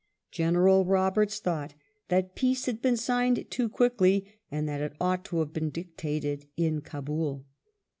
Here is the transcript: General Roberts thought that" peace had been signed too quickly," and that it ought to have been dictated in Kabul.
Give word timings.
General 0.31 0.83
Roberts 0.83 1.39
thought 1.39 1.75
that" 2.07 2.33
peace 2.35 2.65
had 2.65 2.81
been 2.81 2.97
signed 2.97 3.45
too 3.51 3.69
quickly," 3.69 4.25
and 4.49 4.67
that 4.67 4.81
it 4.81 4.93
ought 4.99 5.23
to 5.25 5.37
have 5.41 5.53
been 5.53 5.69
dictated 5.69 6.47
in 6.57 6.81
Kabul. 6.81 7.45